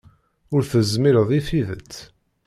[0.53, 1.93] Ur tezmireḍ i tidet.